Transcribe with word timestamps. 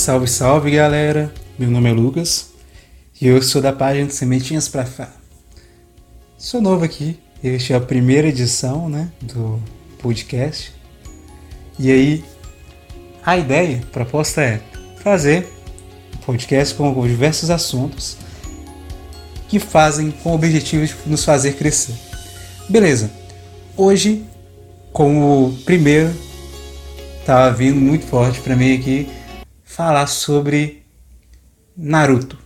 Salve, 0.00 0.26
salve 0.28 0.70
galera! 0.70 1.30
Meu 1.58 1.70
nome 1.70 1.90
é 1.90 1.92
Lucas 1.92 2.52
e 3.20 3.26
eu 3.26 3.42
sou 3.42 3.60
da 3.60 3.70
página 3.70 4.08
Sementinhas 4.08 4.66
pra 4.66 4.86
Fá. 4.86 5.12
Sou 6.38 6.58
novo 6.58 6.82
aqui, 6.86 7.20
este 7.44 7.74
é 7.74 7.76
a 7.76 7.80
primeira 7.82 8.26
edição 8.26 8.88
né, 8.88 9.10
do 9.20 9.62
podcast. 9.98 10.72
E 11.78 11.92
aí, 11.92 12.24
a 13.22 13.36
ideia, 13.36 13.82
a 13.82 13.92
proposta 13.92 14.40
é 14.40 14.62
fazer 15.02 15.46
um 16.14 16.18
podcast 16.24 16.74
com 16.74 17.06
diversos 17.06 17.50
assuntos 17.50 18.16
que 19.50 19.58
fazem 19.58 20.10
com 20.10 20.30
o 20.30 20.34
objetivo 20.34 20.86
de 20.86 20.94
nos 21.04 21.26
fazer 21.26 21.56
crescer. 21.56 21.94
Beleza, 22.70 23.10
hoje, 23.76 24.24
como 24.94 25.58
primeiro, 25.66 26.10
estava 27.20 27.52
vindo 27.52 27.78
muito 27.78 28.06
forte 28.06 28.40
para 28.40 28.56
mim 28.56 28.74
aqui 28.74 29.19
falar 29.70 30.08
sobre 30.08 30.82
Naruto. 31.76 32.36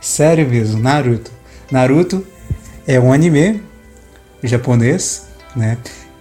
Sério 0.00 0.46
mesmo, 0.46 0.80
Naruto. 0.80 1.32
Naruto 1.70 2.24
é 2.86 3.00
um 3.00 3.12
anime 3.12 3.62
japonês, 4.42 5.26
né? 5.56 5.78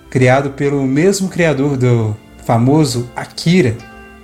Criado 0.09 0.51
pelo 0.51 0.81
mesmo 0.83 1.27
criador 1.27 1.75
do 1.75 2.15
famoso 2.45 3.11
Akira, 3.15 3.75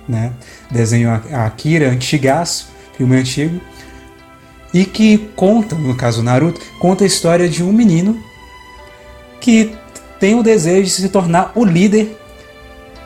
né? 0.08 0.32
Desenho 0.70 1.12
Akira 1.12 1.90
antigaço, 1.90 2.68
filme 2.96 3.14
antigo, 3.14 3.60
e 4.72 4.86
que 4.86 5.18
conta, 5.36 5.76
no 5.76 5.94
caso 5.94 6.22
Naruto, 6.22 6.60
conta 6.80 7.04
a 7.04 7.06
história 7.06 7.46
de 7.46 7.62
um 7.62 7.72
menino 7.72 8.18
que 9.38 9.76
tem 10.18 10.34
o 10.34 10.42
desejo 10.42 10.84
de 10.84 10.90
se 10.90 11.08
tornar 11.10 11.52
o 11.54 11.62
líder 11.62 12.18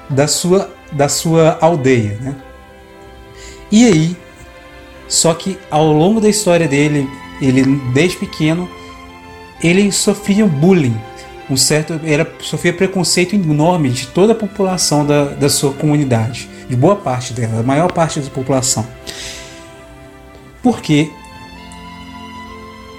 da 0.08 0.28
sua, 0.28 0.70
da 0.92 1.08
sua 1.08 1.58
aldeia, 1.60 2.16
né? 2.20 2.36
E 3.70 3.84
aí, 3.84 4.16
só 5.08 5.34
que 5.34 5.58
ao 5.70 5.92
longo 5.92 6.20
da 6.20 6.28
história 6.28 6.68
dele, 6.68 7.08
ele 7.40 7.64
desde 7.92 8.16
pequeno, 8.16 8.68
ele 9.62 9.90
sofria 9.90 10.46
bullying, 10.46 10.96
um 11.48 11.56
certo, 11.56 12.00
era 12.04 12.28
sofria 12.40 12.72
preconceito 12.72 13.34
enorme 13.34 13.90
de 13.90 14.08
toda 14.08 14.32
a 14.32 14.36
população 14.36 15.06
da, 15.06 15.26
da 15.26 15.48
sua 15.48 15.72
comunidade, 15.72 16.48
de 16.68 16.76
boa 16.76 16.96
parte 16.96 17.32
dela, 17.32 17.60
a 17.60 17.62
maior 17.62 17.92
parte 17.92 18.20
da 18.20 18.30
população, 18.30 18.86
porque 20.62 21.10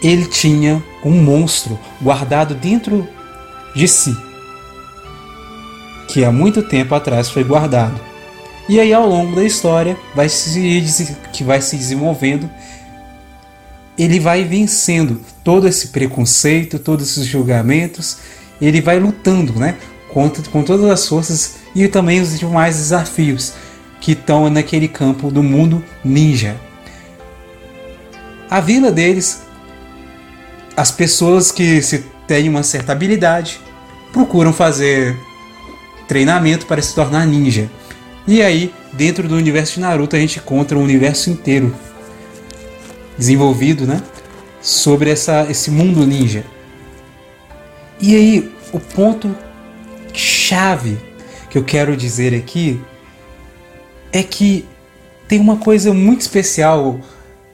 ele 0.02 0.26
tinha 0.26 0.84
um 1.04 1.12
monstro 1.12 1.78
guardado 2.02 2.56
dentro 2.56 3.08
de 3.76 3.88
si, 3.88 4.16
que 6.08 6.24
há 6.24 6.32
muito 6.32 6.64
tempo 6.64 6.96
atrás 6.96 7.30
foi 7.30 7.44
guardado. 7.44 8.07
E 8.70 8.80
aí 8.80 8.94
ao 8.94 9.08
longo 9.08 9.36
da 9.36 9.44
história 9.44 9.98
vai 10.14 10.28
se 10.28 11.16
que 11.32 11.44
vai 11.44 11.62
se 11.62 11.78
desenvolvendo, 11.78 12.50
ele 13.98 14.20
vai 14.20 14.44
vencendo 14.44 15.22
todo 15.44 15.68
esse 15.68 15.88
preconceito, 15.88 16.78
todos 16.78 17.10
esses 17.10 17.26
julgamentos, 17.26 18.18
ele 18.62 18.82
vai 18.82 19.00
lutando, 19.00 19.54
né, 19.54 19.76
contra 20.10 20.44
com 20.52 20.64
todas 20.64 20.90
as 20.90 21.08
forças 21.08 21.56
e 21.74 21.88
também 21.88 22.22
os 22.22 22.38
demais 22.38 22.76
desafios 22.76 23.54
que 24.00 24.12
estão 24.12 24.50
naquele 24.50 24.88
campo 24.88 25.32
do 25.32 25.42
mundo 25.42 25.84
ninja. 26.04 26.56
A 28.50 28.60
vila 28.60 28.92
deles, 28.92 29.42
as 30.76 30.92
pessoas 30.92 31.52
que 31.52 31.82
se 31.82 32.06
têm 32.28 32.48
uma 32.48 32.64
certa 32.64 32.92
habilidade 32.92 33.60
procuram 34.14 34.54
fazer 34.54 35.18
treinamento 36.08 36.66
para 36.66 36.82
se 36.82 36.96
tornar 36.96 37.26
ninja. 37.26 37.70
E 38.28 38.42
aí, 38.42 38.74
dentro 38.92 39.26
do 39.26 39.36
universo 39.36 39.76
de 39.76 39.80
Naruto, 39.80 40.16
a 40.16 40.20
gente 40.20 40.40
encontra 40.40 40.78
um 40.78 40.84
universo 40.84 41.30
inteiro 41.30 41.74
desenvolvido, 43.18 43.88
né? 43.88 44.04
Sobre 44.62 45.10
essa, 45.10 45.48
esse 45.50 45.72
mundo 45.72 46.06
ninja. 46.06 46.44
E 48.02 48.14
aí, 48.14 48.52
o 48.74 48.80
ponto 48.82 49.34
chave 50.14 50.98
que 51.50 51.58
eu 51.58 51.64
quero 51.64 51.96
dizer 51.96 52.36
aqui 52.36 52.82
é 54.12 54.22
que 54.22 54.66
tem 55.28 55.40
uma 55.40 55.58
coisa 55.58 55.94
muito 55.94 56.22
especial 56.22 57.00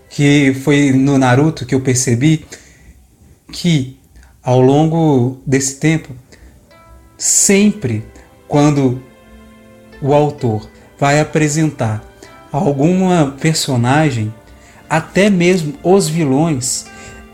que 0.10 0.54
foi 0.64 0.92
no 0.92 1.18
Naruto 1.18 1.66
que 1.66 1.76
eu 1.76 1.82
percebi 1.82 2.46
que 3.52 4.00
ao 4.42 4.62
longo 4.62 5.42
desse 5.46 5.76
tempo 5.76 6.16
sempre 7.18 8.04
quando 8.48 9.02
o 10.04 10.14
autor 10.14 10.70
vai 11.00 11.20
apresentar 11.20 12.04
alguma 12.52 13.36
personagem, 13.40 14.32
até 14.90 15.30
mesmo 15.30 15.74
os 15.82 16.08
vilões, 16.08 16.86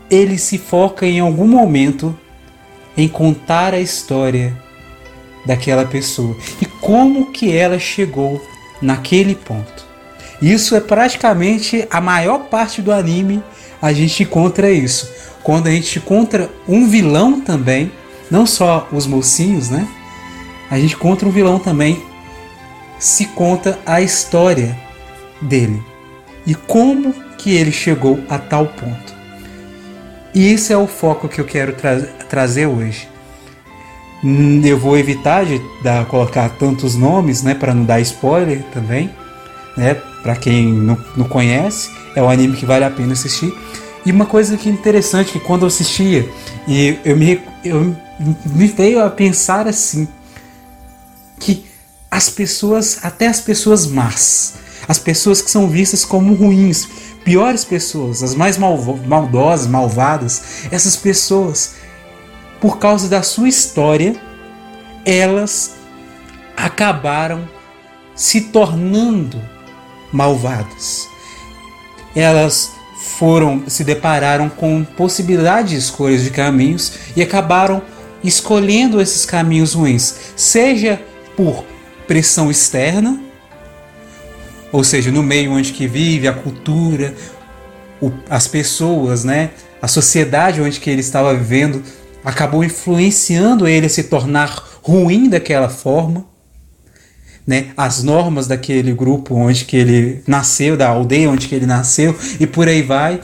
ele 0.08 0.38
se 0.38 0.56
foca 0.56 1.04
em 1.04 1.20
algum 1.20 1.46
momento 1.46 2.16
em 2.96 3.08
contar 3.08 3.74
a 3.74 3.80
história 3.80 4.56
daquela 5.44 5.84
pessoa 5.84 6.36
e 6.60 6.64
como 6.64 7.32
que 7.32 7.54
ela 7.54 7.78
chegou 7.78 8.42
naquele 8.80 9.34
ponto. 9.34 9.84
Isso 10.40 10.74
é 10.74 10.80
praticamente 10.80 11.86
a 11.90 12.00
maior 12.00 12.46
parte 12.46 12.80
do 12.80 12.92
anime 12.92 13.42
a 13.82 13.92
gente 13.92 14.22
encontra 14.22 14.70
isso. 14.70 15.10
Quando 15.42 15.66
a 15.66 15.70
gente 15.70 15.98
encontra 15.98 16.50
um 16.68 16.88
vilão 16.88 17.40
também, 17.40 17.90
não 18.30 18.46
só 18.46 18.88
os 18.92 19.06
mocinhos, 19.06 19.70
né? 19.70 19.86
a 20.70 20.78
gente 20.78 20.96
contra 20.96 21.28
um 21.28 21.32
vilão 21.32 21.58
também 21.58 22.02
se 23.00 23.24
conta 23.24 23.78
a 23.86 24.00
história 24.00 24.78
dele 25.40 25.82
e 26.46 26.54
como 26.54 27.14
que 27.38 27.56
ele 27.56 27.72
chegou 27.72 28.20
a 28.28 28.38
tal 28.38 28.66
ponto. 28.66 29.14
E 30.34 30.52
esse 30.52 30.72
é 30.72 30.76
o 30.76 30.86
foco 30.86 31.26
que 31.26 31.40
eu 31.40 31.44
quero 31.44 31.72
tra 31.72 32.00
trazer 32.28 32.66
hoje. 32.66 33.08
Hum, 34.22 34.60
eu 34.62 34.78
vou 34.78 34.96
evitar 34.96 35.44
de 35.46 35.60
dar, 35.82 36.04
colocar 36.04 36.50
tantos 36.50 36.94
nomes, 36.94 37.42
né, 37.42 37.54
para 37.54 37.74
não 37.74 37.84
dar 37.84 38.00
spoiler 38.00 38.62
também, 38.72 39.10
né, 39.76 39.94
para 40.22 40.36
quem 40.36 40.66
não, 40.66 40.98
não 41.16 41.26
conhece, 41.26 41.90
é 42.14 42.22
um 42.22 42.28
anime 42.28 42.56
que 42.56 42.66
vale 42.66 42.84
a 42.84 42.90
pena 42.90 43.14
assistir. 43.14 43.52
E 44.04 44.12
uma 44.12 44.26
coisa 44.26 44.56
que 44.56 44.68
é 44.68 44.72
interessante 44.72 45.32
que 45.32 45.40
quando 45.40 45.62
eu 45.62 45.68
assistia 45.68 46.28
e 46.68 46.98
eu 47.04 47.16
me 47.16 47.40
eu 47.64 47.96
me 48.46 48.66
veio 48.66 49.02
a 49.02 49.10
pensar 49.10 49.66
assim, 49.66 50.06
que 51.38 51.69
as 52.20 52.28
pessoas, 52.28 52.98
até 53.02 53.28
as 53.28 53.40
pessoas 53.40 53.86
más, 53.86 54.56
as 54.86 54.98
pessoas 54.98 55.40
que 55.40 55.50
são 55.50 55.66
vistas 55.66 56.04
como 56.04 56.34
ruins, 56.34 56.86
piores 57.24 57.64
pessoas, 57.64 58.22
as 58.22 58.34
mais 58.34 58.58
maldosas, 58.58 59.66
malvadas, 59.66 60.66
essas 60.70 60.96
pessoas, 60.96 61.76
por 62.60 62.76
causa 62.76 63.08
da 63.08 63.22
sua 63.22 63.48
história, 63.48 64.20
elas 65.02 65.76
acabaram 66.54 67.48
se 68.14 68.42
tornando 68.42 69.40
malvadas. 70.12 71.08
Elas 72.14 72.70
foram 73.16 73.64
se 73.66 73.82
depararam 73.82 74.50
com 74.50 74.84
possibilidades 74.84 75.70
de 75.70 75.78
escolhas 75.78 76.22
de 76.22 76.28
caminhos 76.28 76.92
e 77.16 77.22
acabaram 77.22 77.80
escolhendo 78.22 79.00
esses 79.00 79.24
caminhos 79.24 79.72
ruins, 79.72 80.14
seja 80.36 81.00
por 81.34 81.69
pressão 82.10 82.50
externa, 82.50 83.20
ou 84.72 84.82
seja, 84.82 85.12
no 85.12 85.22
meio 85.22 85.52
onde 85.52 85.72
que 85.72 85.86
vive, 85.86 86.26
a 86.26 86.32
cultura, 86.32 87.14
o, 88.02 88.10
as 88.28 88.48
pessoas, 88.48 89.22
né, 89.22 89.50
a 89.80 89.86
sociedade 89.86 90.60
onde 90.60 90.80
que 90.80 90.90
ele 90.90 91.02
estava 91.02 91.32
vivendo 91.32 91.80
acabou 92.24 92.64
influenciando 92.64 93.68
ele 93.68 93.86
a 93.86 93.88
se 93.88 94.02
tornar 94.02 94.60
ruim 94.82 95.28
daquela 95.28 95.68
forma, 95.68 96.26
né, 97.46 97.68
as 97.76 98.02
normas 98.02 98.48
daquele 98.48 98.92
grupo 98.92 99.36
onde 99.36 99.64
que 99.64 99.76
ele 99.76 100.24
nasceu, 100.26 100.76
da 100.76 100.88
aldeia 100.88 101.30
onde 101.30 101.46
que 101.46 101.54
ele 101.54 101.66
nasceu 101.66 102.18
e 102.40 102.44
por 102.44 102.66
aí 102.66 102.82
vai, 102.82 103.20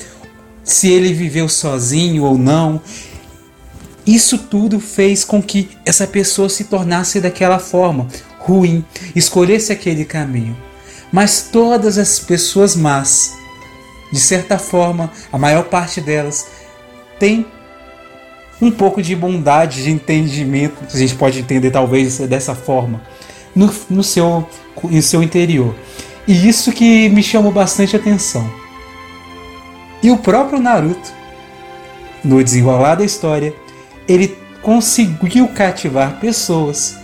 se 0.63 0.89
ele 0.89 1.13
viveu 1.13 1.49
sozinho 1.49 2.23
ou 2.23 2.39
não, 2.39 2.81
isso 4.07 4.39
tudo 4.39 4.79
fez 4.79 5.25
com 5.25 5.43
que 5.43 5.71
essa 5.85 6.07
pessoa 6.07 6.49
se 6.49 6.63
tornasse 6.63 7.21
daquela 7.21 7.59
forma, 7.59 8.07
ruim, 8.47 8.85
escolhesse 9.15 9.73
aquele 9.73 10.05
caminho. 10.05 10.57
Mas 11.13 11.49
todas 11.53 11.99
as 11.99 12.19
pessoas 12.19 12.77
más, 12.77 13.33
de 14.13 14.21
certa 14.21 14.59
forma, 14.59 15.11
a 15.33 15.39
maior 15.39 15.65
parte 15.65 16.01
delas, 16.01 16.47
tem 17.19 17.47
um 18.61 18.71
pouco 18.71 19.03
de 19.03 19.15
bondade, 19.15 19.83
de 19.83 19.91
entendimento, 19.91 20.77
a 20.93 20.97
gente 20.97 21.15
pode 21.15 21.39
entender 21.39 21.71
talvez 21.71 22.19
dessa 22.19 22.55
forma, 22.55 23.03
no, 23.55 23.73
no, 23.91 24.03
seu, 24.03 24.49
no 24.83 25.03
seu 25.03 25.23
interior. 25.23 25.75
E 26.27 26.49
isso 26.49 26.73
que 26.73 27.09
me 27.09 27.23
chamou 27.23 27.53
bastante 27.53 27.95
atenção. 27.95 28.49
E 30.03 30.11
o 30.11 30.19
próprio 30.19 30.61
Naruto, 30.61 31.13
no 32.25 32.43
desenrolar 32.43 32.97
da 32.97 33.05
história, 33.05 33.55
ele 34.09 34.37
conseguiu 34.63 35.49
cativar 35.49 36.19
pessoas. 36.19 36.97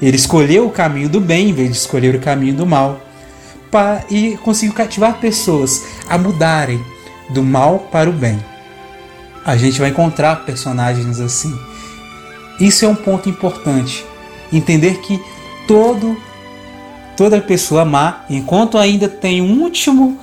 Ele 0.00 0.16
escolheu 0.16 0.66
o 0.66 0.70
caminho 0.70 1.08
do 1.08 1.20
bem 1.20 1.50
em 1.50 1.52
vez 1.52 1.70
de 1.70 1.76
escolher 1.76 2.14
o 2.14 2.20
caminho 2.20 2.54
do 2.54 2.66
mal, 2.66 3.00
e 4.10 4.36
conseguiu 4.38 4.74
cativar 4.74 5.20
pessoas 5.20 5.84
a 6.08 6.16
mudarem 6.16 6.82
do 7.30 7.42
mal 7.42 7.80
para 7.90 8.08
o 8.08 8.12
bem. 8.12 8.38
A 9.44 9.56
gente 9.56 9.80
vai 9.80 9.90
encontrar 9.90 10.44
personagens 10.44 11.20
assim. 11.20 11.58
Isso 12.58 12.84
é 12.84 12.88
um 12.88 12.94
ponto 12.94 13.28
importante. 13.28 14.04
Entender 14.52 15.00
que 15.00 15.22
todo 15.66 16.16
toda 17.16 17.40
pessoa 17.40 17.84
má, 17.84 18.24
enquanto 18.30 18.78
ainda 18.78 19.08
tem 19.08 19.42
um 19.42 19.62
último, 19.62 20.18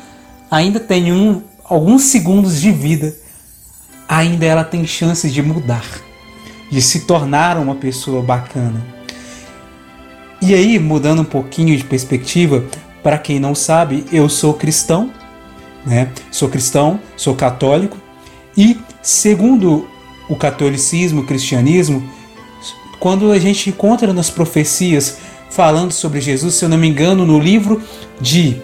ainda 0.49 0.79
tem 0.79 1.11
um, 1.11 1.41
alguns 1.65 2.03
segundos 2.03 2.61
de 2.61 2.71
vida, 2.71 3.13
ainda 4.07 4.45
ela 4.45 4.63
tem 4.63 4.87
chances 4.87 5.33
de 5.33 5.41
mudar, 5.41 5.85
de 6.71 6.81
se 6.81 7.01
tornar 7.01 7.57
uma 7.57 7.75
pessoa 7.75 8.21
bacana. 8.21 8.94
E 10.47 10.53
aí, 10.53 10.77
mudando 10.77 11.23
um 11.23 11.25
pouquinho 11.25 11.75
de 11.75 11.83
perspectiva, 11.83 12.63
para 13.01 13.17
quem 13.17 13.39
não 13.39 13.55
sabe, 13.55 14.05
eu 14.11 14.29
sou 14.29 14.53
cristão, 14.53 15.11
né? 15.83 16.11
Sou 16.29 16.47
cristão, 16.47 16.99
sou 17.17 17.33
católico 17.33 17.97
e 18.55 18.77
segundo 19.01 19.87
o 20.29 20.35
catolicismo, 20.35 21.21
o 21.21 21.25
cristianismo, 21.25 22.07
quando 22.99 23.31
a 23.31 23.39
gente 23.39 23.71
encontra 23.71 24.13
nas 24.13 24.29
profecias 24.29 25.17
falando 25.49 25.91
sobre 25.91 26.21
Jesus, 26.21 26.53
se 26.53 26.63
eu 26.63 26.69
não 26.69 26.77
me 26.77 26.87
engano, 26.87 27.25
no 27.25 27.39
livro 27.39 27.81
de 28.21 28.61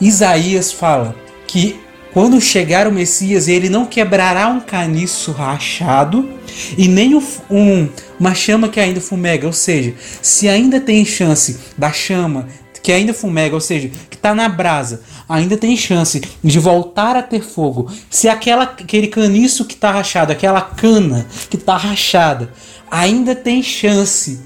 Isaías 0.00 0.70
fala 0.70 1.16
que 1.48 1.80
quando 2.14 2.40
chegar 2.40 2.86
o 2.86 2.92
Messias, 2.92 3.48
ele 3.48 3.68
não 3.68 3.84
quebrará 3.84 4.46
um 4.46 4.60
caniço 4.60 5.32
rachado 5.32 6.30
e 6.78 6.86
nem 6.86 7.16
um, 7.16 7.88
uma 8.20 8.32
chama 8.32 8.68
que 8.68 8.78
ainda 8.78 9.00
fumega. 9.00 9.48
Ou 9.48 9.52
seja, 9.52 9.94
se 10.22 10.48
ainda 10.48 10.80
tem 10.80 11.04
chance 11.04 11.58
da 11.76 11.92
chama 11.92 12.46
que 12.80 12.92
ainda 12.92 13.12
fumega, 13.12 13.54
ou 13.54 13.60
seja, 13.60 13.90
que 14.08 14.14
está 14.14 14.32
na 14.34 14.48
brasa, 14.48 15.02
ainda 15.28 15.56
tem 15.56 15.76
chance 15.76 16.20
de 16.42 16.58
voltar 16.60 17.16
a 17.16 17.22
ter 17.22 17.42
fogo. 17.42 17.90
Se 18.08 18.28
aquela, 18.28 18.62
aquele 18.62 19.08
caniço 19.08 19.64
que 19.64 19.74
está 19.74 19.90
rachado, 19.90 20.30
aquela 20.30 20.60
cana 20.60 21.26
que 21.50 21.56
está 21.56 21.76
rachada, 21.76 22.52
ainda 22.88 23.34
tem 23.34 23.60
chance 23.60 24.38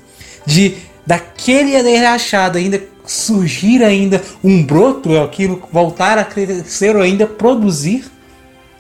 de 0.46 0.74
daquele 1.08 1.96
rachado 1.96 2.58
ainda 2.58 2.82
surgir 3.06 3.82
ainda 3.82 4.22
um 4.44 4.62
broto, 4.62 5.14
é 5.14 5.22
aquilo 5.22 5.66
voltar 5.72 6.18
a 6.18 6.24
crescer 6.24 6.94
ou 6.94 7.00
ainda 7.00 7.26
produzir, 7.26 8.04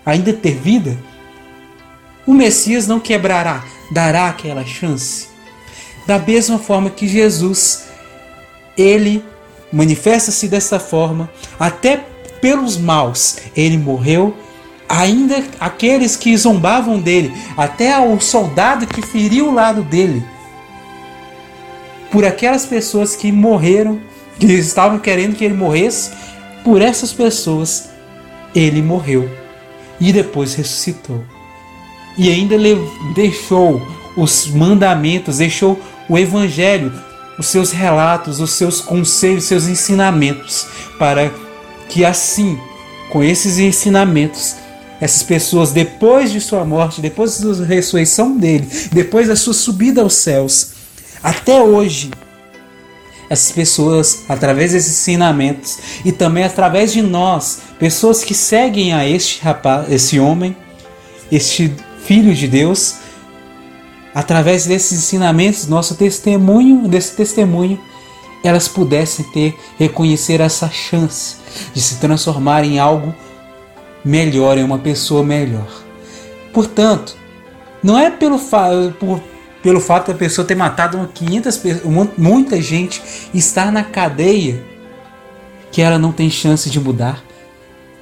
ainda 0.04 0.34
ter 0.34 0.54
vida, 0.54 0.94
o 2.26 2.34
Messias 2.34 2.86
não 2.86 3.00
quebrará, 3.00 3.64
dará 3.90 4.28
aquela 4.28 4.62
chance. 4.62 5.28
Da 6.06 6.18
mesma 6.18 6.58
forma 6.58 6.90
que 6.90 7.08
Jesus, 7.08 7.84
ele 8.76 9.24
manifesta-se 9.72 10.48
dessa 10.48 10.78
forma, 10.78 11.30
até 11.58 12.04
pelos 12.42 12.76
maus, 12.76 13.38
ele 13.56 13.78
morreu. 13.78 14.36
Ainda 14.86 15.42
aqueles 15.58 16.14
que 16.16 16.36
zombavam 16.36 17.00
dele, 17.00 17.32
até 17.56 17.98
o 17.98 18.20
soldado 18.20 18.86
que 18.86 19.00
feriu 19.00 19.48
o 19.48 19.54
lado 19.54 19.82
dele, 19.82 20.22
por 22.10 22.24
aquelas 22.24 22.64
pessoas 22.64 23.14
que 23.14 23.30
morreram 23.30 24.00
que 24.38 24.46
estavam 24.46 24.98
querendo 24.98 25.34
que 25.34 25.44
ele 25.44 25.54
morresse, 25.54 26.10
por 26.64 26.80
essas 26.80 27.12
pessoas 27.12 27.88
ele 28.54 28.80
morreu 28.80 29.28
e 30.00 30.12
depois 30.12 30.54
ressuscitou. 30.54 31.24
E 32.16 32.30
ainda 32.30 32.56
deixou 33.14 33.82
os 34.16 34.46
mandamentos, 34.48 35.38
deixou 35.38 35.80
o 36.08 36.18
evangelho, 36.18 36.92
os 37.38 37.46
seus 37.46 37.70
relatos, 37.70 38.40
os 38.40 38.50
seus 38.52 38.80
conselhos, 38.80 39.44
os 39.44 39.48
seus 39.48 39.66
ensinamentos, 39.66 40.66
para 40.98 41.32
que 41.88 42.04
assim, 42.04 42.58
com 43.10 43.22
esses 43.22 43.58
ensinamentos, 43.58 44.56
essas 45.00 45.22
pessoas, 45.22 45.70
depois 45.70 46.32
de 46.32 46.40
sua 46.40 46.64
morte, 46.64 47.00
depois 47.00 47.40
da 47.40 47.64
ressurreição 47.64 48.36
dele, 48.36 48.68
depois 48.92 49.28
da 49.28 49.36
sua 49.36 49.54
subida 49.54 50.02
aos 50.02 50.14
céus, 50.14 50.77
até 51.28 51.60
hoje, 51.60 52.10
essas 53.28 53.52
pessoas, 53.52 54.24
através 54.30 54.72
desses 54.72 54.92
ensinamentos 54.92 55.78
e 56.02 56.10
também 56.10 56.42
através 56.42 56.90
de 56.90 57.02
nós, 57.02 57.60
pessoas 57.78 58.24
que 58.24 58.32
seguem 58.32 58.94
a 58.94 59.06
este 59.06 59.42
rapaz, 59.42 59.92
esse 59.92 60.18
homem, 60.18 60.56
este 61.30 61.70
filho 62.02 62.34
de 62.34 62.48
Deus, 62.48 62.94
através 64.14 64.64
desses 64.64 65.00
ensinamentos, 65.00 65.66
nosso 65.66 65.96
testemunho, 65.96 66.88
desse 66.88 67.14
testemunho, 67.14 67.78
elas 68.42 68.66
pudessem 68.66 69.26
ter, 69.26 69.54
reconhecer 69.78 70.40
essa 70.40 70.70
chance 70.70 71.36
de 71.74 71.80
se 71.82 71.96
transformar 71.96 72.64
em 72.64 72.78
algo 72.78 73.14
melhor, 74.02 74.56
em 74.56 74.64
uma 74.64 74.78
pessoa 74.78 75.22
melhor. 75.22 75.68
Portanto, 76.54 77.14
não 77.82 77.98
é 77.98 78.10
pelo 78.10 78.38
por 78.98 79.20
pelo 79.62 79.80
fato 79.80 80.12
da 80.12 80.18
pessoa 80.18 80.46
ter 80.46 80.54
matado 80.54 81.08
500 81.12 81.62
muita 82.16 82.60
gente 82.60 83.02
estar 83.34 83.72
na 83.72 83.82
cadeia 83.82 84.62
que 85.70 85.82
ela 85.82 85.98
não 85.98 86.12
tem 86.12 86.30
chance 86.30 86.70
de 86.70 86.80
mudar. 86.80 87.22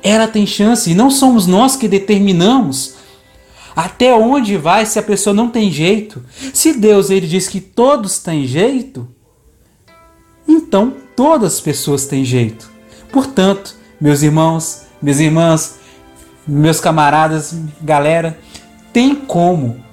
Ela 0.03 0.29
tem 0.29 0.47
chance 0.47 0.91
e 0.91 0.95
não 0.95 1.11
somos 1.11 1.47
nós 1.47 1.75
que 1.75 1.89
determinamos 1.89 2.95
até 3.75 4.15
onde 4.15 4.57
vai 4.57 4.87
se 4.87 4.99
a 4.99 5.03
pessoa 5.03 5.35
não 5.35 5.49
tem 5.51 5.71
jeito. 5.71 6.25
Se 6.55 6.73
Deus 6.73 7.11
ele 7.11 7.27
diz 7.27 7.49
que 7.49 7.61
todos 7.61 8.19
têm 8.19 8.47
jeito, 8.47 9.09
então 10.47 10.95
todas 11.15 11.55
as 11.55 11.61
pessoas 11.61 12.07
têm 12.07 12.25
jeito. 12.25 12.71
Portanto, 13.11 13.75
meus 14.01 14.23
irmãos, 14.23 14.83
minhas 15.03 15.21
irmãs, 15.21 15.79
meus 16.47 16.81
camaradas, 16.81 17.55
galera, 17.83 18.39
tem 18.93 19.15
como 19.15 19.85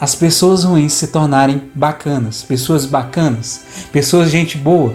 as 0.00 0.14
pessoas 0.14 0.64
ruins 0.64 0.92
se 0.92 1.08
tornarem 1.08 1.70
bacanas, 1.74 2.42
pessoas 2.42 2.86
bacanas, 2.86 3.62
pessoas 3.92 4.30
gente 4.30 4.56
boa. 4.56 4.94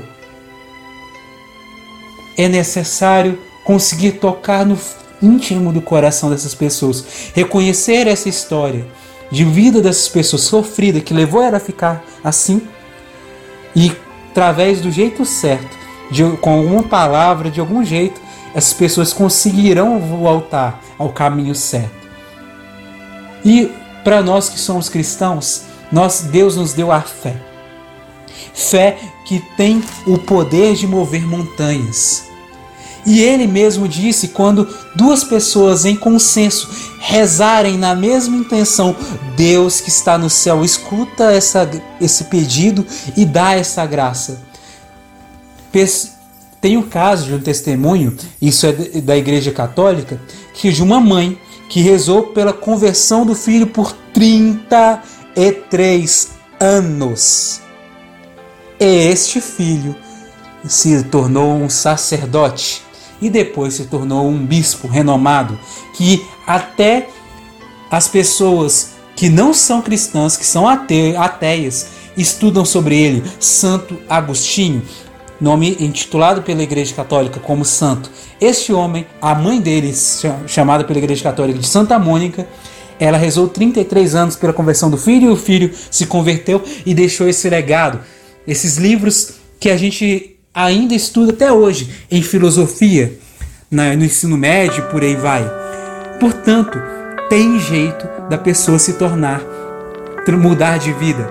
É 2.37 2.47
necessário 2.47 3.37
conseguir 3.65 4.13
tocar 4.13 4.65
no 4.65 4.77
íntimo 5.21 5.71
do 5.71 5.81
coração 5.81 6.29
dessas 6.29 6.55
pessoas, 6.55 7.31
reconhecer 7.33 8.07
essa 8.07 8.29
história 8.29 8.85
de 9.31 9.43
vida 9.43 9.81
dessas 9.81 10.07
pessoas 10.07 10.43
sofrida 10.43 10.99
que 10.99 11.13
levou 11.13 11.41
ela 11.41 11.57
a 11.57 11.59
ficar 11.59 12.03
assim 12.23 12.61
e 13.75 13.91
através 14.31 14.81
do 14.81 14.91
jeito 14.91 15.25
certo, 15.25 15.77
de, 16.11 16.23
com 16.37 16.59
alguma 16.59 16.83
palavra, 16.83 17.49
de 17.49 17.59
algum 17.59 17.83
jeito, 17.83 18.19
essas 18.53 18.73
pessoas 18.73 19.13
conseguirão 19.13 19.99
voltar 19.99 20.81
ao 20.97 21.09
caminho 21.09 21.55
certo. 21.55 22.03
E 23.43 23.71
para 24.03 24.21
nós 24.21 24.49
que 24.49 24.59
somos 24.59 24.89
cristãos, 24.89 25.63
nós, 25.91 26.21
Deus 26.21 26.55
nos 26.55 26.73
deu 26.73 26.91
a 26.91 27.01
fé. 27.01 27.35
Fé 28.53 28.97
que 29.25 29.39
tem 29.55 29.83
o 30.05 30.17
poder 30.17 30.75
de 30.75 30.85
mover 30.85 31.25
montanhas. 31.25 32.25
E 33.05 33.21
ele 33.21 33.47
mesmo 33.47 33.87
disse: 33.87 34.29
quando 34.29 34.67
duas 34.95 35.23
pessoas 35.23 35.85
em 35.85 35.95
consenso 35.95 36.69
rezarem 36.99 37.77
na 37.77 37.93
mesma 37.95 38.37
intenção, 38.37 38.95
Deus 39.35 39.81
que 39.81 39.89
está 39.89 40.17
no 40.17 40.29
céu 40.29 40.63
escuta 40.63 41.31
essa, 41.31 41.69
esse 41.99 42.25
pedido 42.25 42.85
e 43.15 43.25
dá 43.25 43.53
essa 43.53 43.85
graça. 43.85 44.41
Tem 46.61 46.77
um 46.77 46.83
caso 46.83 47.25
de 47.25 47.33
um 47.33 47.41
testemunho, 47.41 48.15
isso 48.41 48.65
é 48.65 48.71
da 49.01 49.17
Igreja 49.17 49.51
Católica, 49.51 50.21
que 50.53 50.71
de 50.71 50.81
uma 50.81 51.01
mãe 51.01 51.37
que 51.69 51.81
rezou 51.81 52.27
pela 52.27 52.53
conversão 52.53 53.25
do 53.25 53.35
filho 53.35 53.67
por 53.67 53.91
33 54.13 56.29
anos. 56.59 57.61
E 58.79 58.85
este 58.85 59.41
filho 59.41 59.95
se 60.65 61.03
tornou 61.03 61.55
um 61.55 61.69
sacerdote 61.69 62.81
e 63.21 63.29
depois 63.29 63.75
se 63.75 63.85
tornou 63.85 64.27
um 64.27 64.45
bispo 64.45 64.87
renomado 64.87 65.57
que 65.95 66.25
até 66.45 67.07
as 67.89 68.07
pessoas 68.07 68.93
que 69.15 69.29
não 69.29 69.53
são 69.53 69.81
cristãs, 69.81 70.35
que 70.35 70.45
são 70.45 70.67
ateias, 70.67 71.87
estudam 72.17 72.65
sobre 72.65 72.97
ele. 72.97 73.23
Santo 73.39 73.97
Agostinho 74.09 74.81
nome 75.43 75.75
intitulado 75.81 76.41
pela 76.41 76.63
Igreja 76.63 76.95
Católica 76.95 77.37
como 77.37 77.65
santo. 77.65 78.09
Este 78.39 78.71
homem, 78.71 79.05
a 79.21 79.35
mãe 79.35 79.59
dele, 79.59 79.93
chamada 80.47 80.85
pela 80.85 80.97
Igreja 80.97 81.21
Católica 81.21 81.59
de 81.59 81.67
Santa 81.67 81.99
Mônica, 81.99 82.47
ela 82.97 83.17
rezou 83.17 83.49
33 83.49 84.15
anos 84.15 84.35
pela 84.37 84.53
conversão 84.53 84.89
do 84.89 84.97
filho 84.97 85.29
e 85.29 85.33
o 85.33 85.35
filho 85.35 85.69
se 85.91 86.05
converteu 86.05 86.63
e 86.85 86.93
deixou 86.93 87.27
esse 87.27 87.49
legado. 87.49 87.99
Esses 88.47 88.77
livros 88.77 89.33
que 89.59 89.69
a 89.69 89.75
gente 89.75 90.37
ainda 90.53 90.95
estuda 90.95 91.33
até 91.33 91.51
hoje 91.51 91.89
em 92.09 92.21
filosofia, 92.21 93.19
no 93.69 94.05
ensino 94.05 94.37
médio, 94.37 94.87
por 94.91 95.03
aí 95.03 95.15
vai. 95.15 95.45
Portanto, 96.21 96.79
tem 97.29 97.59
jeito 97.59 98.07
da 98.29 98.37
pessoa 98.37 98.79
se 98.79 98.93
tornar, 98.93 99.41
mudar 100.39 100.77
de 100.77 100.93
vida. 100.93 101.29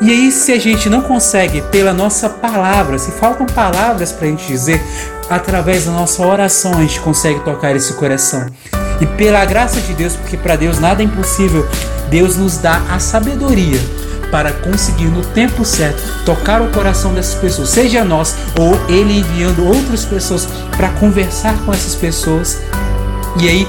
E 0.00 0.12
aí, 0.12 0.30
se 0.30 0.52
a 0.52 0.60
gente 0.60 0.88
não 0.88 1.02
consegue, 1.02 1.60
pela 1.60 1.92
nossa 1.92 2.28
palavra, 2.28 2.98
se 3.00 3.10
faltam 3.10 3.46
palavras 3.46 4.12
para 4.12 4.28
a 4.28 4.30
gente 4.30 4.46
dizer, 4.46 4.80
através 5.28 5.86
da 5.86 5.90
nossa 5.90 6.24
oração 6.24 6.72
a 6.74 6.82
gente 6.82 7.00
consegue 7.00 7.40
tocar 7.40 7.74
esse 7.74 7.92
coração. 7.94 8.46
E 9.00 9.06
pela 9.06 9.44
graça 9.44 9.80
de 9.80 9.92
Deus, 9.94 10.14
porque 10.14 10.36
para 10.36 10.54
Deus 10.54 10.78
nada 10.78 11.02
é 11.02 11.04
impossível, 11.04 11.66
Deus 12.08 12.36
nos 12.36 12.58
dá 12.58 12.80
a 12.88 13.00
sabedoria 13.00 13.80
para 14.30 14.52
conseguir 14.52 15.06
no 15.06 15.22
tempo 15.22 15.64
certo 15.64 16.00
tocar 16.24 16.62
o 16.62 16.70
coração 16.70 17.12
dessas 17.12 17.34
pessoas, 17.40 17.70
seja 17.70 18.04
nós 18.04 18.36
ou 18.56 18.74
Ele 18.88 19.18
enviando 19.18 19.66
outras 19.66 20.04
pessoas 20.04 20.46
para 20.76 20.90
conversar 20.90 21.58
com 21.64 21.72
essas 21.72 21.96
pessoas. 21.96 22.58
E 23.40 23.48
aí, 23.48 23.68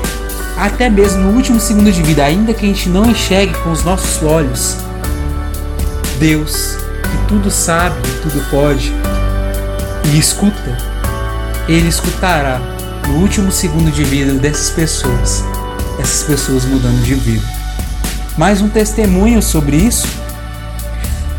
até 0.58 0.90
mesmo 0.90 1.24
no 1.24 1.36
último 1.36 1.60
segundo 1.60 1.92
de 1.92 2.04
vida, 2.04 2.24
ainda 2.24 2.54
que 2.54 2.66
a 2.66 2.68
gente 2.68 2.88
não 2.88 3.06
enxergue 3.10 3.54
com 3.64 3.72
os 3.72 3.84
nossos 3.84 4.22
olhos, 4.22 4.78
Deus, 6.20 6.78
que 7.02 7.28
tudo 7.28 7.50
sabe, 7.50 7.96
tudo 8.22 8.46
pode, 8.52 8.94
e 10.14 10.20
escuta, 10.20 10.78
Ele 11.68 11.88
escutará 11.88 12.60
no 13.08 13.16
último 13.16 13.52
segundo 13.52 13.90
de 13.90 14.04
vida 14.04 14.34
dessas 14.34 14.70
pessoas, 14.70 15.44
essas 15.98 16.24
pessoas 16.24 16.66
mudando 16.66 17.02
de 17.04 17.16
vida. 17.16 17.46
Mais 18.38 18.62
um 18.62 18.68
testemunho 18.68 19.42
sobre 19.42 19.78
isso. 19.78 20.08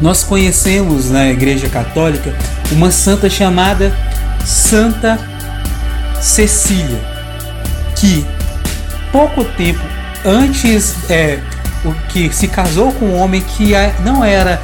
Nós 0.01 0.25
conhecemos 0.25 1.11
na 1.11 1.29
Igreja 1.29 1.69
Católica 1.69 2.35
uma 2.73 2.91
santa 2.91 3.29
chamada 3.29 3.95
Santa 4.47 5.19
Cecília, 6.21 7.01
que 7.97 8.27
pouco 9.13 9.45
tempo 9.45 9.81
antes 10.25 10.95
é, 11.11 11.39
que 12.09 12.35
se 12.35 12.49
casou 12.49 12.93
com 12.93 13.07
um 13.07 13.17
homem 13.17 13.41
que 13.41 13.73
não 14.05 14.25
era 14.25 14.61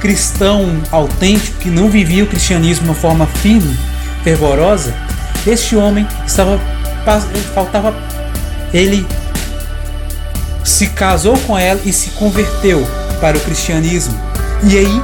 cristão 0.00 0.80
autêntico, 0.90 1.58
que 1.58 1.70
não 1.70 1.90
vivia 1.90 2.24
o 2.24 2.26
cristianismo 2.26 2.84
de 2.84 2.90
uma 2.90 2.94
forma 2.94 3.26
firme, 3.26 3.78
fervorosa, 4.24 4.94
este 5.46 5.76
homem 5.76 6.06
estava 6.26 6.60
faltava 7.54 7.94
ele 8.72 9.06
se 10.64 10.86
casou 10.88 11.36
com 11.38 11.58
ela 11.58 11.80
e 11.84 11.92
se 11.92 12.10
converteu 12.10 12.86
para 13.20 13.36
o 13.36 13.40
cristianismo. 13.40 14.14
E 14.62 14.76
aí, 14.76 15.02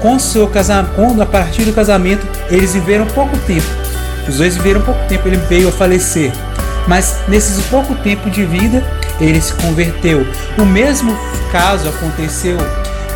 com 0.00 0.18
seu 0.18 0.46
casamento, 0.46 1.20
a 1.20 1.26
partir 1.26 1.64
do 1.64 1.72
casamento, 1.72 2.26
eles 2.50 2.74
viveram 2.74 3.06
pouco 3.06 3.36
tempo. 3.38 3.66
Os 4.28 4.36
dois 4.36 4.56
viveram 4.56 4.82
pouco 4.82 5.00
tempo, 5.08 5.26
ele 5.26 5.36
veio 5.48 5.68
a 5.68 5.72
falecer. 5.72 6.32
Mas 6.86 7.16
nesses 7.26 7.64
pouco 7.66 7.94
tempo 7.96 8.30
de 8.30 8.44
vida, 8.44 8.84
ele 9.20 9.40
se 9.40 9.52
converteu. 9.54 10.26
O 10.58 10.64
mesmo 10.64 11.16
caso 11.52 11.88
aconteceu 11.88 12.58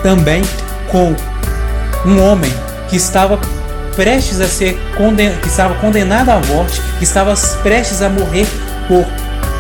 também 0.03 0.43
com 0.91 1.15
um 2.07 2.23
homem 2.23 2.53
que 2.89 2.97
estava 2.97 3.39
prestes 3.97 4.41
a 4.41 4.47
ser 4.47 4.79
condenado, 4.97 5.41
que 5.41 5.49
estava 5.49 5.75
condenado 5.75 6.31
à 6.31 6.39
morte, 6.41 6.81
que 6.99 7.05
estava 7.05 7.35
prestes 7.63 8.01
a 8.01 8.09
morrer 8.09 8.47
por 8.87 9.05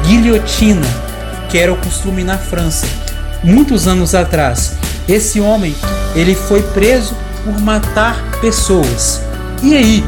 guilhotina, 0.06 0.86
que 1.48 1.58
era 1.58 1.72
o 1.72 1.76
costume 1.76 2.22
na 2.22 2.38
França, 2.38 2.86
muitos 3.42 3.88
anos 3.88 4.14
atrás. 4.14 4.74
Esse 5.08 5.40
homem, 5.40 5.74
ele 6.14 6.34
foi 6.34 6.62
preso 6.62 7.16
por 7.44 7.58
matar 7.60 8.22
pessoas. 8.40 9.20
E 9.62 9.76
aí, 9.76 10.04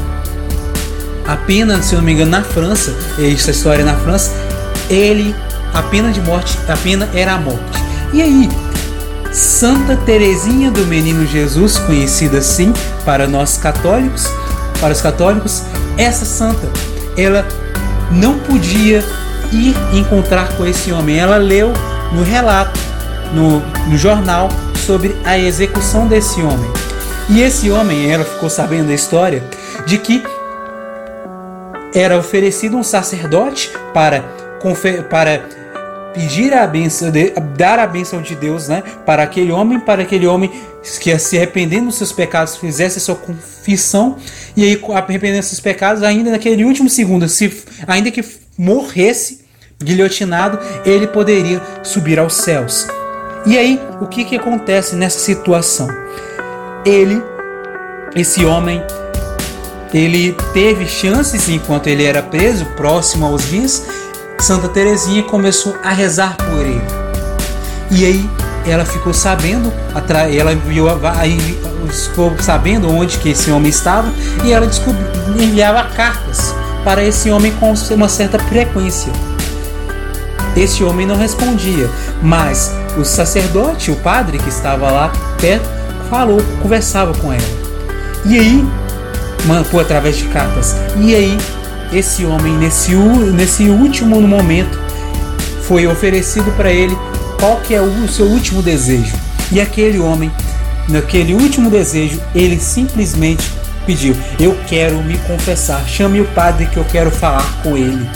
a 1.26 1.36
pena, 1.36 1.82
se 1.82 1.94
não 1.94 2.02
me 2.02 2.12
engano, 2.12 2.30
na 2.30 2.42
França, 2.42 2.94
essa 3.18 3.50
história 3.50 3.84
na 3.84 3.96
França, 3.96 4.30
ele 4.88 5.34
a 5.72 5.82
pena 5.82 6.10
de 6.10 6.20
morte, 6.20 6.58
a 6.68 6.76
pena 6.76 7.08
era 7.14 7.34
a 7.34 7.38
morte. 7.38 7.78
E 8.12 8.22
aí, 8.22 8.48
Santa 9.32 9.96
Teresinha 9.96 10.70
do 10.70 10.84
Menino 10.86 11.24
Jesus, 11.26 11.78
conhecida 11.78 12.38
assim 12.38 12.72
para 13.04 13.28
nós 13.28 13.56
católicos, 13.56 14.26
para 14.80 14.92
os 14.92 15.00
católicos, 15.00 15.62
essa 15.96 16.24
santa, 16.24 16.68
ela 17.16 17.46
não 18.10 18.38
podia 18.38 19.04
ir 19.52 19.74
encontrar 19.92 20.48
com 20.56 20.66
esse 20.66 20.90
homem. 20.90 21.18
Ela 21.18 21.36
leu 21.36 21.72
no 22.12 22.22
relato, 22.22 22.78
no, 23.32 23.60
no 23.88 23.96
jornal, 23.96 24.48
sobre 24.86 25.16
a 25.24 25.38
execução 25.38 26.06
desse 26.08 26.40
homem. 26.40 26.70
E 27.28 27.40
esse 27.40 27.70
homem, 27.70 28.10
ela 28.10 28.24
ficou 28.24 28.50
sabendo 28.50 28.88
da 28.88 28.94
história 28.94 29.44
de 29.86 29.98
que 29.98 30.24
era 31.94 32.18
oferecido 32.18 32.76
um 32.76 32.82
sacerdote 32.82 33.70
para, 33.94 34.24
para 35.08 35.42
pedir 36.12 36.52
a 36.52 36.66
benção, 36.66 37.10
de, 37.10 37.30
dar 37.56 37.78
a 37.78 37.86
bênção 37.86 38.20
de 38.20 38.34
Deus, 38.34 38.68
né, 38.68 38.82
para 39.06 39.22
aquele 39.22 39.52
homem, 39.52 39.78
para 39.78 40.02
aquele 40.02 40.26
homem 40.26 40.50
que 41.00 41.18
se 41.18 41.36
arrependendo 41.36 41.86
dos 41.86 41.96
seus 41.96 42.12
pecados 42.12 42.56
fizesse 42.56 42.98
sua 43.00 43.14
confissão 43.14 44.16
e 44.56 44.64
aí 44.64 44.80
arrependendo 44.92 45.38
dos 45.38 45.48
seus 45.48 45.60
pecados, 45.60 46.02
ainda 46.02 46.30
naquele 46.30 46.64
último 46.64 46.88
segundo, 46.88 47.28
se 47.28 47.62
ainda 47.86 48.10
que 48.10 48.24
morresse 48.58 49.40
guilhotinado, 49.82 50.58
ele 50.84 51.06
poderia 51.06 51.60
subir 51.82 52.18
aos 52.18 52.34
céus. 52.34 52.86
E 53.46 53.56
aí, 53.56 53.80
o 54.00 54.06
que 54.06 54.24
que 54.24 54.36
acontece 54.36 54.94
nessa 54.94 55.18
situação? 55.18 55.88
Ele, 56.84 57.22
esse 58.14 58.44
homem, 58.44 58.82
ele 59.92 60.36
teve 60.52 60.86
chances 60.86 61.48
enquanto 61.48 61.86
ele 61.86 62.04
era 62.04 62.22
preso, 62.22 62.66
próximo 62.76 63.24
aos 63.24 63.48
dias, 63.48 63.82
Santa 64.40 64.68
Teresinha 64.68 65.22
começou 65.22 65.76
a 65.82 65.90
rezar 65.90 66.36
por 66.36 66.60
ele. 66.60 66.82
E 67.90 68.04
aí 68.06 68.30
ela 68.66 68.84
ficou 68.84 69.12
sabendo, 69.12 69.72
ela 70.34 70.54
viu, 70.54 70.86
ficou 71.88 72.34
sabendo 72.40 72.90
onde 72.90 73.18
que 73.18 73.30
esse 73.30 73.50
homem 73.50 73.70
estava 73.70 74.10
e 74.44 74.52
ela 74.52 74.66
descobriu, 74.66 75.06
enviava 75.38 75.84
cartas 75.94 76.54
para 76.84 77.04
esse 77.04 77.30
homem 77.30 77.52
com 77.52 77.74
uma 77.90 78.08
certa 78.08 78.38
frequência. 78.38 79.12
Esse 80.56 80.82
homem 80.82 81.06
não 81.06 81.16
respondia, 81.16 81.88
mas 82.22 82.72
o 82.96 83.04
sacerdote, 83.04 83.90
o 83.90 83.96
padre 83.96 84.38
que 84.38 84.48
estava 84.48 84.90
lá 84.90 85.12
perto, 85.40 85.68
falou, 86.08 86.40
conversava 86.62 87.12
com 87.14 87.32
ela. 87.32 87.42
E 88.24 88.38
aí, 88.38 88.68
por 89.70 89.80
através 89.80 90.16
de 90.16 90.24
cartas. 90.24 90.74
E 90.96 91.14
aí 91.14 91.38
esse 91.92 92.24
homem, 92.24 92.56
nesse, 92.56 92.94
nesse 92.94 93.64
último 93.64 94.20
momento, 94.20 94.80
foi 95.62 95.86
oferecido 95.86 96.50
para 96.56 96.70
ele 96.70 96.96
qual 97.38 97.56
que 97.58 97.74
é 97.74 97.80
o 97.80 98.08
seu 98.08 98.26
último 98.26 98.62
desejo. 98.62 99.14
E 99.50 99.60
aquele 99.60 99.98
homem, 99.98 100.30
naquele 100.88 101.34
último 101.34 101.70
desejo, 101.70 102.20
ele 102.34 102.58
simplesmente 102.58 103.50
pediu: 103.86 104.14
Eu 104.38 104.56
quero 104.66 105.02
me 105.02 105.16
confessar, 105.18 105.84
chame 105.88 106.20
o 106.20 106.26
padre 106.26 106.66
que 106.66 106.76
eu 106.76 106.84
quero 106.84 107.10
falar 107.10 107.62
com 107.62 107.76
ele. 107.76 108.08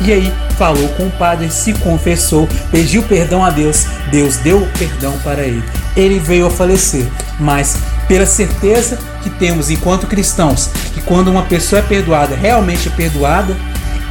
E 0.00 0.12
aí 0.12 0.32
falou 0.58 0.88
com 0.90 1.06
o 1.06 1.10
padre, 1.10 1.50
se 1.50 1.72
confessou, 1.72 2.48
pediu 2.70 3.02
perdão 3.02 3.44
a 3.44 3.50
Deus, 3.50 3.86
Deus 4.10 4.36
deu 4.36 4.58
o 4.58 4.66
perdão 4.78 5.16
para 5.24 5.42
ele. 5.42 5.62
Ele 5.96 6.18
veio 6.18 6.46
a 6.46 6.50
falecer, 6.50 7.06
mas 7.40 7.78
pela 8.08 8.26
certeza 8.26 8.98
que 9.22 9.30
temos 9.30 9.70
enquanto 9.70 10.06
cristãos, 10.06 10.70
que 10.94 11.00
quando 11.02 11.28
uma 11.28 11.42
pessoa 11.42 11.80
é 11.80 11.82
perdoada, 11.82 12.34
realmente 12.34 12.88
é 12.88 12.90
perdoada, 12.90 13.56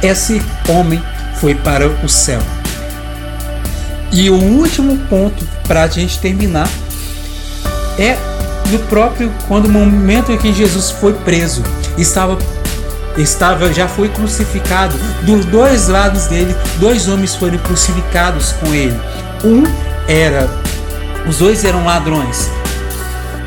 esse 0.02 0.42
homem 0.68 1.02
foi 1.40 1.54
para 1.54 1.88
o 1.88 2.08
céu. 2.08 2.40
E 4.12 4.30
o 4.30 4.34
último 4.34 4.96
ponto 5.08 5.46
para 5.66 5.82
a 5.82 5.88
gente 5.88 6.18
terminar 6.18 6.68
é 7.98 8.16
no 8.70 8.78
próprio 8.80 9.32
quando 9.48 9.66
o 9.66 9.70
momento 9.70 10.32
em 10.32 10.38
que 10.38 10.52
Jesus 10.52 10.90
foi 10.90 11.12
preso, 11.12 11.62
estava 11.96 12.38
estava 13.16 13.72
já 13.72 13.88
foi 13.88 14.10
crucificado 14.10 14.94
dos 15.22 15.46
dois 15.46 15.88
lados 15.88 16.26
dele, 16.26 16.54
dois 16.78 17.08
homens 17.08 17.34
foram 17.34 17.56
crucificados 17.58 18.52
com 18.52 18.74
ele. 18.74 18.98
Um 19.42 19.62
era 20.06 20.48
os 21.26 21.38
dois 21.38 21.64
eram 21.64 21.84
ladrões, 21.84 22.50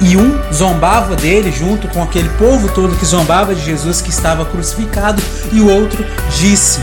e 0.01 0.15
um 0.15 0.39
zombava 0.53 1.15
dele 1.15 1.51
junto 1.51 1.87
com 1.89 2.01
aquele 2.01 2.29
povo 2.29 2.69
todo 2.69 2.95
que 2.95 3.05
zombava 3.05 3.53
de 3.53 3.63
Jesus 3.63 4.01
que 4.01 4.09
estava 4.09 4.45
crucificado, 4.45 5.21
e 5.51 5.59
o 5.59 5.69
outro 5.69 6.05
disse: 6.37 6.79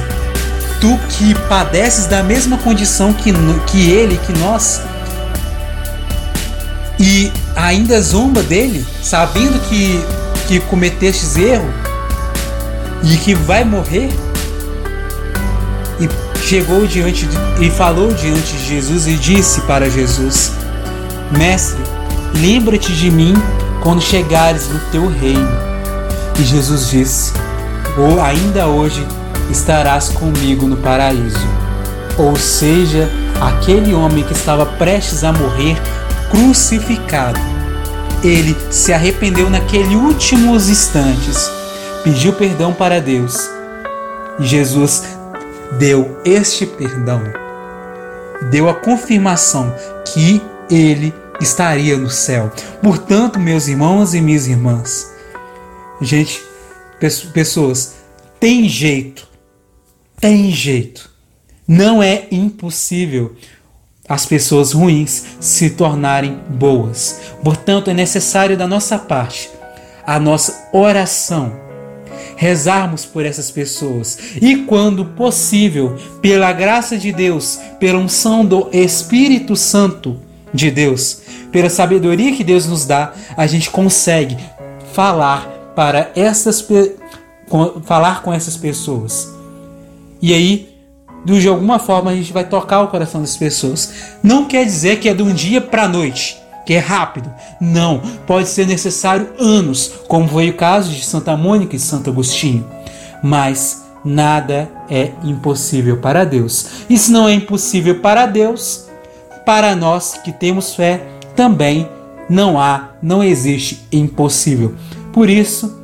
Tu 0.80 0.98
que 1.10 1.34
padeces 1.48 2.06
da 2.06 2.22
mesma 2.22 2.58
condição 2.58 3.12
que, 3.12 3.32
que 3.66 3.90
ele, 3.90 4.18
que 4.18 4.32
nós, 4.38 4.82
e 6.98 7.32
ainda 7.54 8.00
zomba 8.00 8.42
dele, 8.42 8.86
sabendo 9.02 9.58
que, 9.68 10.00
que 10.46 10.60
cometestes 10.60 11.36
erro 11.36 11.72
e 13.02 13.16
que 13.16 13.34
vai 13.34 13.64
morrer, 13.64 14.10
e 15.98 16.08
chegou 16.40 16.86
diante 16.86 17.26
de, 17.26 17.64
e 17.64 17.70
falou 17.70 18.12
diante 18.12 18.52
de 18.52 18.66
Jesus 18.66 19.06
e 19.06 19.14
disse 19.14 19.62
para 19.62 19.88
Jesus: 19.88 20.52
Mestre, 21.30 21.95
Lembra-te 22.40 22.92
de 22.92 23.10
mim 23.10 23.34
quando 23.82 24.00
chegares 24.00 24.68
no 24.68 24.78
teu 24.90 25.08
reino. 25.08 25.48
E 26.38 26.42
Jesus 26.42 26.90
disse: 26.90 27.32
Ou 27.96 28.20
ainda 28.20 28.66
hoje 28.66 29.06
estarás 29.50 30.08
comigo 30.08 30.66
no 30.66 30.76
paraíso. 30.76 31.46
Ou 32.18 32.36
seja, 32.36 33.10
aquele 33.40 33.94
homem 33.94 34.24
que 34.24 34.32
estava 34.32 34.64
prestes 34.64 35.24
a 35.24 35.32
morrer, 35.32 35.76
crucificado, 36.30 37.38
ele 38.22 38.56
se 38.70 38.92
arrependeu 38.92 39.50
naqueles 39.50 39.94
últimos 39.94 40.68
instantes, 40.68 41.50
pediu 42.02 42.32
perdão 42.32 42.72
para 42.72 43.00
Deus 43.00 43.56
e 44.38 44.44
Jesus 44.44 45.02
deu 45.78 46.20
este 46.24 46.66
perdão, 46.66 47.22
deu 48.50 48.68
a 48.68 48.74
confirmação 48.74 49.74
que 50.04 50.42
ele 50.70 51.14
estaria 51.40 51.96
no 51.96 52.10
céu. 52.10 52.50
Portanto, 52.82 53.38
meus 53.38 53.68
irmãos 53.68 54.14
e 54.14 54.20
minhas 54.20 54.46
irmãs, 54.46 55.12
gente, 56.00 56.42
pessoas, 57.32 57.96
tem 58.40 58.68
jeito, 58.68 59.28
tem 60.20 60.50
jeito. 60.50 61.10
Não 61.66 62.02
é 62.02 62.26
impossível 62.30 63.36
as 64.08 64.24
pessoas 64.24 64.72
ruins 64.72 65.24
se 65.40 65.70
tornarem 65.70 66.38
boas. 66.48 67.20
Portanto, 67.42 67.90
é 67.90 67.94
necessário 67.94 68.56
da 68.56 68.66
nossa 68.66 68.98
parte 68.98 69.50
a 70.06 70.20
nossa 70.20 70.68
oração, 70.72 71.52
rezarmos 72.36 73.04
por 73.04 73.26
essas 73.26 73.50
pessoas 73.50 74.16
e, 74.40 74.58
quando 74.58 75.04
possível, 75.04 75.96
pela 76.22 76.52
graça 76.52 76.96
de 76.96 77.10
Deus, 77.10 77.58
pela 77.80 77.98
unção 77.98 78.44
do 78.44 78.68
Espírito 78.72 79.56
Santo 79.56 80.20
de 80.52 80.70
Deus, 80.70 81.22
pela 81.52 81.68
sabedoria 81.68 82.34
que 82.34 82.44
Deus 82.44 82.66
nos 82.66 82.86
dá, 82.86 83.12
a 83.36 83.46
gente 83.46 83.70
consegue 83.70 84.36
falar 84.92 85.72
para 85.74 86.10
essas 86.16 86.66
falar 87.84 88.22
com 88.22 88.32
essas 88.32 88.56
pessoas. 88.56 89.32
E 90.20 90.32
aí 90.32 90.76
de 91.24 91.48
alguma 91.48 91.78
forma 91.78 92.10
a 92.10 92.14
gente 92.14 92.32
vai 92.32 92.44
tocar 92.44 92.82
o 92.82 92.88
coração 92.88 93.20
das 93.20 93.36
pessoas. 93.36 93.92
Não 94.22 94.44
quer 94.44 94.64
dizer 94.64 95.00
que 95.00 95.08
é 95.08 95.14
de 95.14 95.22
um 95.22 95.34
dia 95.34 95.60
para 95.60 95.84
a 95.84 95.88
noite, 95.88 96.38
que 96.64 96.74
é 96.74 96.78
rápido. 96.78 97.32
Não, 97.60 98.00
pode 98.26 98.48
ser 98.48 98.66
necessário 98.66 99.30
anos, 99.38 99.92
como 100.06 100.28
foi 100.28 100.50
o 100.50 100.56
caso 100.56 100.90
de 100.92 101.04
Santa 101.04 101.36
Mônica 101.36 101.74
e 101.74 101.80
Santo 101.80 102.10
Agostinho. 102.10 102.64
Mas 103.22 103.84
nada 104.04 104.70
é 104.88 105.10
impossível 105.24 105.96
para 105.96 106.24
Deus. 106.24 106.84
E 106.88 106.96
se 106.96 107.10
não 107.10 107.28
é 107.28 107.32
impossível 107.32 108.00
para 108.00 108.26
Deus, 108.26 108.85
para 109.46 109.76
nós 109.76 110.20
que 110.24 110.32
temos 110.32 110.74
fé, 110.74 111.06
também 111.36 111.88
não 112.28 112.60
há, 112.60 112.90
não 113.00 113.22
existe 113.22 113.86
impossível. 113.92 114.74
Por 115.12 115.30
isso, 115.30 115.80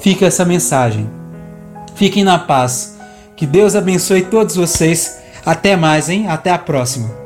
fica 0.00 0.24
essa 0.24 0.44
mensagem. 0.44 1.08
Fiquem 1.94 2.24
na 2.24 2.38
paz 2.38 2.96
que 3.36 3.46
Deus 3.46 3.76
abençoe 3.76 4.22
todos 4.22 4.56
vocês. 4.56 5.18
Até 5.44 5.76
mais, 5.76 6.08
hein? 6.08 6.26
Até 6.26 6.50
a 6.50 6.58
próxima. 6.58 7.25